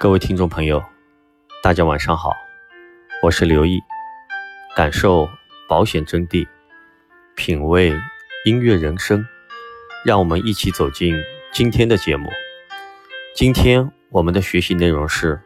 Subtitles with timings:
[0.00, 0.82] 各位听众朋友，
[1.62, 2.34] 大家晚上好，
[3.22, 3.78] 我是刘毅，
[4.74, 5.28] 感受
[5.68, 6.48] 保险真谛，
[7.34, 7.92] 品味
[8.46, 9.22] 音乐人生，
[10.02, 11.14] 让我们一起走进
[11.52, 12.30] 今天的节目。
[13.34, 15.38] 今天我们的学习内容是：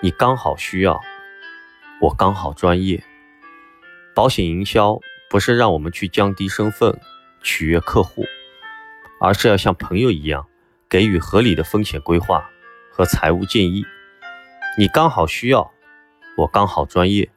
[0.00, 0.98] 你刚好需要，
[2.00, 3.04] 我刚好专业。
[4.14, 4.98] 保险营销
[5.28, 6.98] 不是让我们去降低身份、
[7.42, 8.24] 取悦客户，
[9.20, 10.46] 而是要像朋友一样，
[10.88, 12.48] 给予合理的风险规划。
[12.92, 13.84] 和财务建议，
[14.76, 15.72] 你刚好需要，
[16.36, 17.28] 我刚好专业。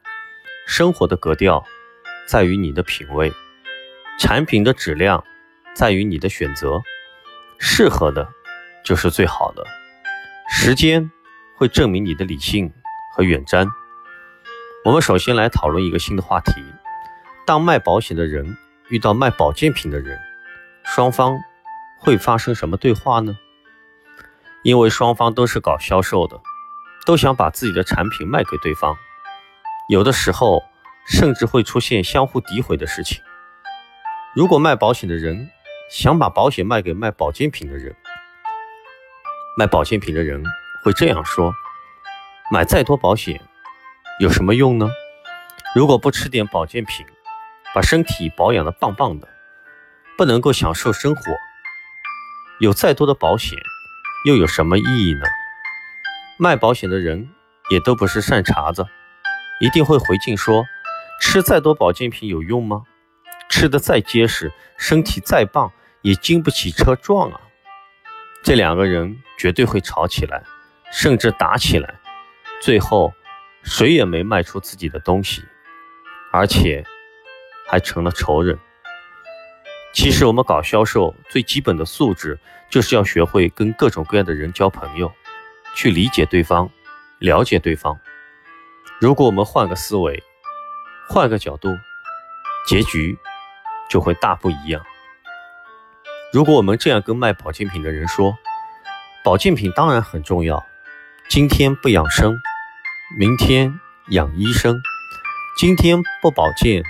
[0.68, 1.64] 生活的格调
[2.28, 3.31] 在于你的品味，
[4.20, 5.23] 产品的质量
[5.73, 6.81] 在于你的选择，
[7.58, 8.28] 适合的
[8.84, 9.64] 就是最好的。
[10.50, 11.09] 时间
[11.56, 12.72] 会证明你的理性
[13.14, 13.66] 和远瞻。
[14.84, 16.53] 我们首先来讨论一个新的话题：
[17.45, 18.58] 当卖保险的人
[18.90, 20.20] 遇到卖保健品的人，
[20.84, 21.40] 双方
[21.98, 23.38] 会发生什么对话呢？
[24.66, 26.41] 因为双方都是搞销售的，
[27.05, 28.97] 都想把自己的产品卖给对方，
[29.89, 30.63] 有的时候
[31.05, 33.22] 甚至会出现相互诋毁的事情。
[34.33, 35.52] 如果卖保险的人
[35.91, 37.95] 想把保险卖给卖保健品的人，
[39.55, 40.44] 卖保健品的人
[40.83, 41.53] 会这样说：
[42.50, 43.39] 买再多保险
[44.19, 44.89] 有什么用呢？
[45.75, 47.05] 如果不吃点保健品，
[47.75, 49.27] 把身体保养的棒棒的，
[50.17, 51.22] 不能够享受生活，
[52.59, 53.59] 有再多的保险。
[54.26, 55.22] 又有什么意义呢？
[56.40, 57.30] 卖保险的人
[57.70, 58.84] 也都不是善茬子，
[59.59, 60.66] 一定会回敬说：
[61.22, 62.81] 吃再多保健品有用吗？
[63.52, 67.40] 吃的再结实，身体再棒，也经不起车撞啊！
[68.44, 70.44] 这两个人绝对会吵起来，
[70.92, 71.94] 甚至打起来，
[72.59, 73.14] 最后
[73.62, 75.46] 谁也没卖出自己的东西，
[76.31, 76.84] 而且
[77.70, 78.58] 还成了仇人。
[79.95, 82.38] 其实我们搞销售最基本的素质，
[82.69, 85.09] 就是要学会跟各种各样的人交朋友，
[85.73, 86.69] 去理解对方，
[87.19, 87.97] 了解对方。
[89.00, 90.22] 如果我们换个思维，
[91.07, 91.69] 换个角度，
[92.67, 93.17] 结局
[93.89, 94.85] 就会大不一样。
[96.34, 98.38] 如果我们这样跟卖保健品的人说
[99.23, 100.61] ：“保健品当然很重要，
[101.29, 102.38] 今天不养生，
[103.17, 103.79] 明天
[104.09, 104.75] 养医生；
[105.57, 106.84] 今天不保健，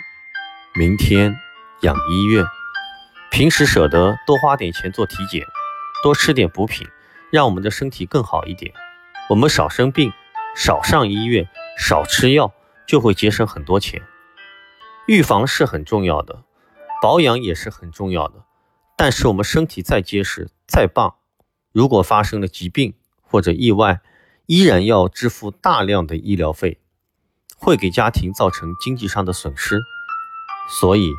[0.73, 1.38] 明天
[1.81, 2.44] 养医院。”
[3.35, 5.46] 平时舍得多花点钱做体检，
[6.01, 6.88] 多吃点补品，
[7.34, 8.73] 让我们的身体更好一点。
[9.28, 10.09] 我们少生病，
[10.56, 11.45] 少上医院，
[11.78, 12.53] 少吃药，
[12.88, 14.01] 就会节省很多钱。
[15.06, 16.44] 预防是很重要的，
[17.01, 18.45] 保养也是很重要的。
[18.95, 21.16] 但是我们身体再结实、再棒，
[21.74, 24.00] 如果发生了疾病或者意外，
[24.45, 26.79] 依然要支付大量的医疗费，
[27.57, 29.81] 会给家庭造成经济上的损失。
[30.69, 31.12] 所以。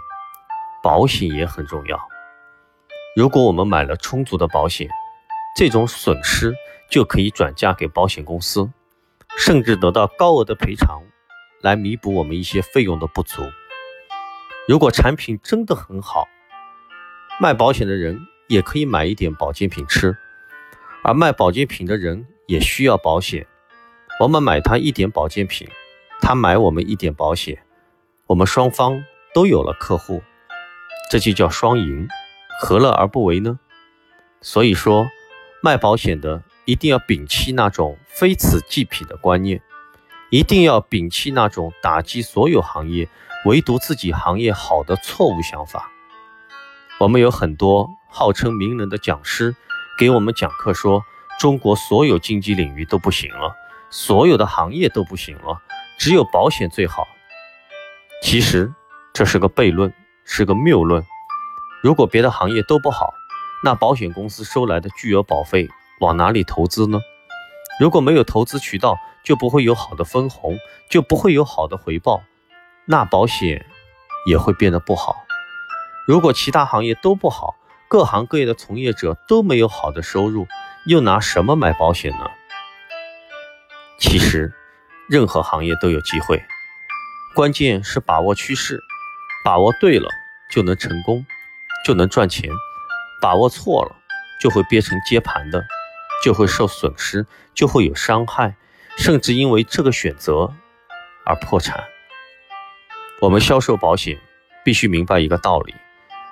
[0.87, 2.01] 保险也很重要。
[3.17, 4.89] 如果我们买了充足的保险，
[5.57, 6.55] 这种损失
[6.89, 8.71] 就可以转嫁给保险公司，
[9.37, 11.03] 甚至得到高额的赔偿，
[11.61, 13.43] 来弥补我们一些费用的不足。
[14.69, 16.29] 如果产品真的很好，
[17.41, 20.17] 卖保险的人也可以买一点保健品吃，
[21.03, 23.45] 而卖保健品的人也需要保险。
[24.21, 25.69] 我们买他一点保健品，
[26.21, 27.61] 他买我们一点保险，
[28.29, 29.05] 我们双方
[29.35, 30.23] 都有了客户。
[31.11, 32.09] 这就叫双赢，
[32.61, 33.59] 何乐而不为呢？
[34.41, 35.07] 所以说，
[35.63, 39.63] 卖保险的一定要摒弃那种非此即彼的观念，
[40.31, 43.09] 一定要摒弃那种打击所有行业，
[43.45, 45.91] 唯独自己行业好的错误想法。
[46.99, 49.55] 我们有很多号称名人的讲师，
[49.99, 51.05] 给我们讲课说，
[51.39, 53.55] 中国所有经济领域都不行了，
[53.91, 55.63] 所有的行业都不行了，
[55.99, 57.07] 只有保险最好。
[58.23, 58.73] 其实
[59.13, 59.93] 这是个悖论。
[60.27, 61.03] 是个谬论。
[61.83, 63.15] 如果别的行业都不好，
[63.65, 65.69] 那保险公司收来的巨额保费
[66.01, 66.99] 往哪里投资呢？
[67.81, 70.59] 如果没有投资渠道，就不会有好的分红，
[70.91, 72.23] 就不会有好的回报，
[72.87, 73.65] 那保险
[74.27, 75.25] 也会变得不好。
[76.07, 77.55] 如果其他行业都不好，
[77.89, 80.47] 各行各业的从业者都没有好的收入，
[80.87, 82.31] 又拿什么买保险呢？
[83.99, 84.53] 其实，
[85.09, 86.43] 任何行业都有机会，
[87.35, 88.83] 关键是把握趋势。
[89.47, 90.09] 把握对了
[90.51, 91.25] 就能成功，
[91.85, 92.51] 就能赚钱；
[93.23, 93.95] 把握错了
[94.41, 95.65] 就会变成接盘的，
[96.25, 98.57] 就会受损失，就会有伤害，
[98.99, 100.53] 甚至因为这个选择
[101.25, 101.85] 而破产。
[103.21, 104.19] 我们销售保险
[104.65, 105.73] 必须明白一个道理，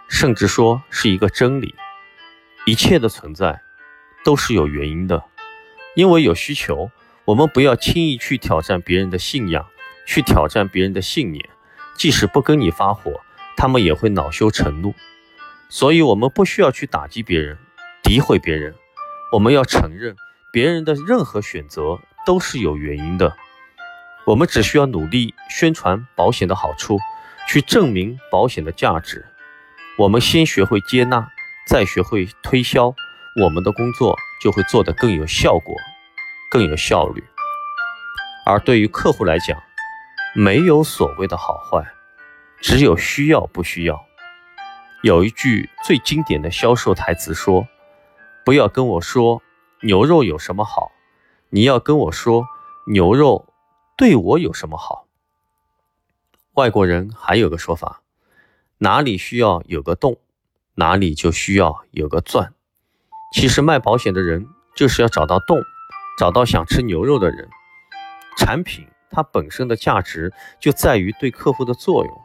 [0.09, 1.73] 甚至说是一个真理：
[2.67, 3.63] 一切的存在
[4.25, 5.23] 都是有原因的，
[5.95, 6.91] 因为有需求，
[7.27, 9.65] 我们不要轻易去挑战别人的信仰，
[10.05, 11.49] 去挑战别人的信念。
[11.97, 13.21] 即使不跟你发火，
[13.57, 14.95] 他们也会恼羞成怒。
[15.69, 17.59] 所以，我们不需要去打击别人、
[18.03, 18.75] 诋毁别人。
[19.33, 20.15] 我们要承认，
[20.53, 23.37] 别人的任何选择都是有原因的。
[24.27, 26.99] 我们只需要努力宣传保险的好处，
[27.49, 29.27] 去证明保险的价值。
[29.99, 31.29] 我们先学会接纳，
[31.67, 32.95] 再学会推销，
[33.43, 35.75] 我们的工作就会做得更有效果，
[36.51, 37.23] 更有效率。
[38.47, 39.61] 而对于客户来讲，
[40.37, 41.87] 没有所谓的好坏，
[42.61, 44.05] 只有需要不需要。
[45.03, 47.69] 有一句最经典的销售台词说
[48.45, 49.43] ：“不要跟我说
[49.83, 50.91] 牛肉有什么好，
[51.51, 52.47] 你要跟我说
[52.89, 53.47] 牛肉。”
[53.97, 55.07] 对我有什么好？
[56.55, 58.03] 外国人还有个说法，
[58.79, 60.19] 哪里需要有个洞，
[60.75, 62.53] 哪里就需要有个钻。
[63.33, 65.63] 其实卖保险的人就是要找到洞，
[66.19, 67.49] 找到想吃牛肉的人。
[68.37, 72.21] 产品它本身的价值就在于对客户的作用。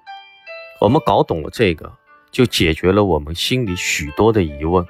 [0.81, 1.91] 我们搞懂了这个，
[2.31, 4.85] 就解决了我们心里许多的疑问。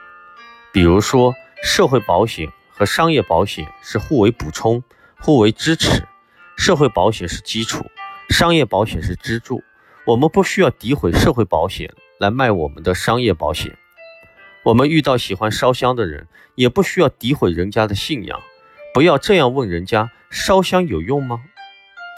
[0.71, 1.33] 比如说，
[1.63, 4.83] 社会保险和商业保险是互为补充、
[5.19, 6.03] 互为支持。
[6.57, 7.83] 社会保险是基础，
[8.29, 9.63] 商业保险是支柱。
[10.05, 13.77] 我们不需要诋毁社会保险来卖我们的商业保险。
[14.63, 18.39] 我们遇到喜欢烧香的人，也不需要诋毁人家的信仰。
[18.93, 21.41] 不要这样问人家：烧香有用吗？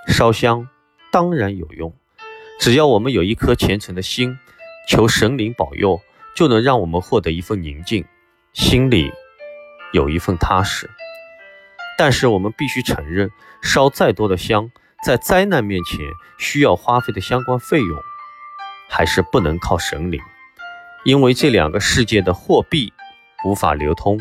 [0.08, 0.68] 烧香
[1.14, 1.94] 当然有用，
[2.60, 4.38] 只要我们有一颗虔诚的心，
[4.86, 6.02] 求神灵保佑，
[6.36, 8.04] 就能让我们获得一份宁静，
[8.52, 9.10] 心里
[9.94, 10.90] 有一份踏实。
[11.98, 13.32] 但是我们必须承认，
[13.62, 14.70] 烧再多的香，
[15.06, 16.00] 在灾难面前
[16.38, 17.98] 需要花费的相关费用，
[18.90, 20.20] 还是不能靠神灵，
[21.06, 22.92] 因为这两个世界的货币
[23.46, 24.20] 无法流通。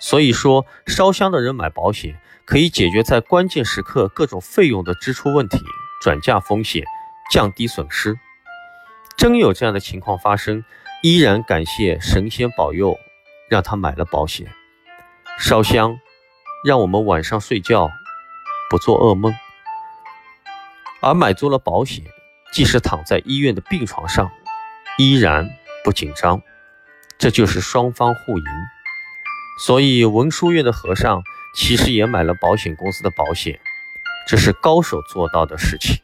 [0.00, 5.58] 所以说，烧香的人买保险，可以解决在关键时刻各种费用的支出问题，
[6.00, 6.84] 转嫁风险，
[7.32, 8.18] 降低损失。
[9.16, 10.64] 真有这样的情况发生，
[11.02, 12.96] 依然感谢神仙保佑，
[13.48, 14.46] 让他买了保险，
[15.38, 15.98] 烧香。
[16.64, 17.88] 让我们晚上睡觉
[18.68, 19.32] 不做噩梦，
[21.00, 22.04] 而买足了保险，
[22.52, 24.28] 即使躺在医院的病床上，
[24.98, 25.48] 依然
[25.84, 26.42] 不紧张。
[27.16, 28.44] 这就是双方互赢。
[29.60, 31.20] 所以文殊院的和尚
[31.54, 33.58] 其实也买了保险公司的保险，
[34.26, 35.96] 这是高手做到的事情。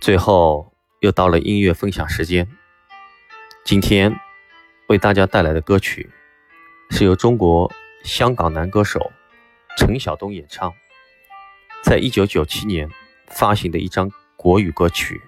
[0.00, 2.48] 最后又到了音乐分享时间。
[3.64, 4.12] 今天
[4.88, 6.10] 为大家带来的歌曲
[6.90, 7.72] 是由中国
[8.02, 9.12] 香港男歌手
[9.78, 10.74] 陈晓东演唱，
[11.84, 12.90] 在一九九七年
[13.34, 15.20] 发行的一张国语歌曲，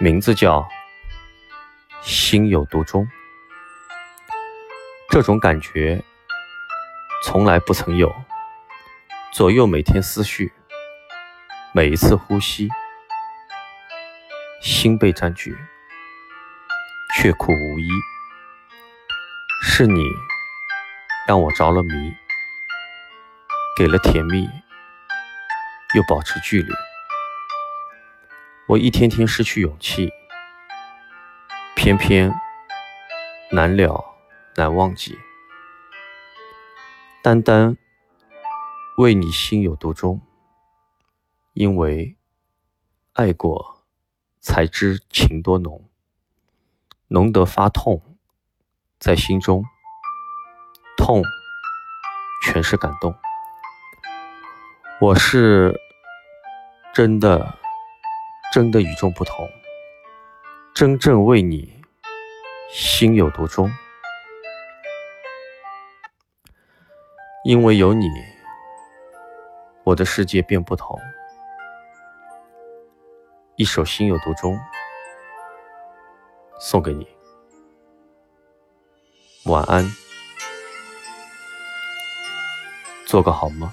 [0.00, 0.60] 名字叫
[2.00, 3.04] 《心有独钟》。
[5.10, 6.02] 这种感觉
[7.22, 8.12] 从来不曾有，
[9.30, 10.50] 左右每天思绪，
[11.72, 12.68] 每一次呼吸。
[14.62, 15.56] 心被占据，
[17.14, 17.88] 却苦无依。
[19.64, 20.04] 是你
[21.26, 22.14] 让我着了迷，
[23.76, 24.48] 给了甜蜜，
[25.94, 26.72] 又保持距离。
[28.68, 30.10] 我一天天失去勇气，
[31.74, 32.32] 偏偏
[33.50, 34.04] 难了
[34.56, 35.18] 难忘记。
[37.22, 37.76] 单单
[38.98, 40.20] 为你心有独钟，
[41.54, 42.16] 因为
[43.12, 43.72] 爱过。
[44.44, 45.88] 才知情多浓，
[47.06, 48.02] 浓得发痛，
[48.98, 49.64] 在心中，
[50.98, 51.22] 痛
[52.42, 53.14] 全是感动。
[55.00, 55.78] 我是
[56.92, 57.56] 真的，
[58.52, 59.50] 真的与众不同，
[60.74, 61.82] 真正为你
[62.70, 63.72] 心有独钟，
[67.46, 68.06] 因为有你，
[69.84, 71.00] 我的世界变不同。
[73.56, 74.60] 一首心有独钟，
[76.60, 77.08] 送给你。
[79.44, 79.90] 晚安，
[83.06, 83.72] 做个好梦。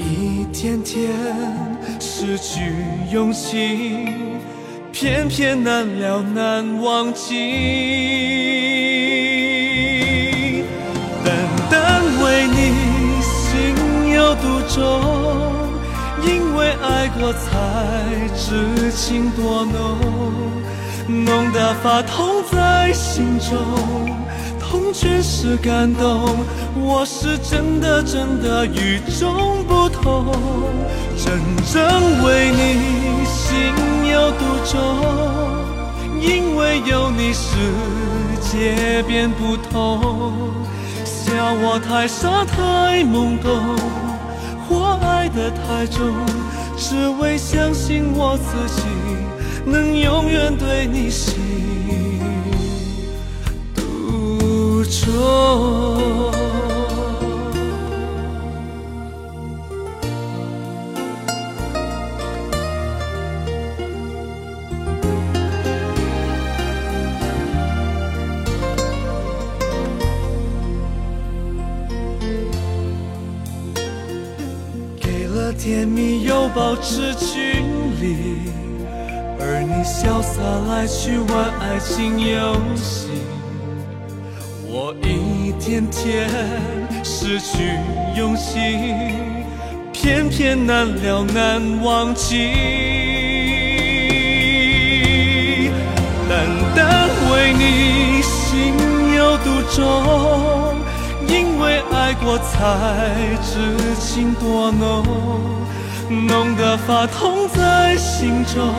[0.00, 1.10] 一天天
[2.00, 2.72] 失去
[3.12, 4.08] 勇气，
[4.90, 7.34] 偏偏难了难忘记。
[11.22, 11.36] 单
[11.70, 12.72] 单为你
[13.20, 13.74] 心
[14.14, 14.78] 有独钟，
[16.24, 17.46] 因为爱过才
[18.34, 19.98] 知情多浓，
[21.24, 23.58] 浓得发痛在心中，
[24.58, 26.38] 痛全是感动。
[26.82, 29.89] 我是真的真的与众不同。
[30.02, 30.32] 同，
[31.16, 31.40] 真
[31.72, 33.48] 正为你心
[34.10, 34.74] 有独钟，
[36.20, 37.46] 因为有你世
[38.40, 40.52] 界变不同。
[41.04, 43.76] 笑我太傻太懵懂，
[44.68, 46.12] 或爱得太重，
[46.76, 48.82] 只为相信我自己
[49.64, 51.36] 能永远对你心
[53.74, 56.30] 独钟。
[76.54, 77.62] 保持距
[78.00, 78.50] 离，
[79.38, 83.08] 而你潇洒来去玩爱情游戏，
[84.66, 86.28] 我一天天
[87.04, 87.78] 失去
[88.16, 88.58] 勇气，
[89.92, 92.50] 偏偏难了难忘记。
[96.28, 98.74] 单单为你心
[99.16, 100.74] 有独钟，
[101.28, 105.04] 因为爱过才知情多浓，
[106.10, 108.74] 浓得发痛在心中，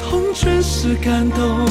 [0.00, 1.68] 痛全是感动。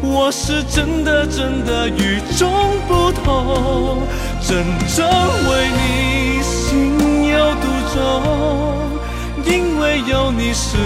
[0.00, 2.48] 我是真的真的与众
[2.86, 4.02] 不同，
[4.40, 5.04] 真正
[5.50, 7.98] 为你心有独钟，
[9.44, 10.76] 因为有你世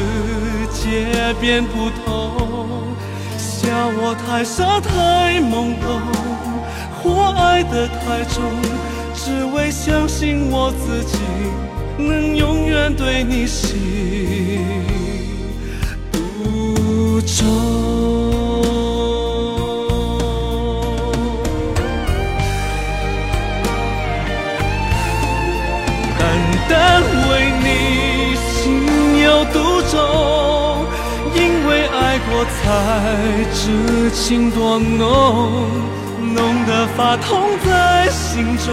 [0.72, 2.94] 界变不同。
[3.36, 3.68] 笑
[4.00, 6.00] 我太傻太懵懂，
[7.02, 8.42] 或爱得太重，
[9.14, 11.18] 只为相信我自己
[11.96, 13.78] 能永远对你心
[16.10, 17.46] 独钟。
[26.18, 26.22] 单
[26.68, 27.66] 单为你
[28.36, 29.58] 心有独
[29.90, 29.94] 钟，
[31.34, 32.62] 因为爱过才
[33.52, 35.68] 知情多浓，
[36.34, 38.72] 浓得发痛在心中，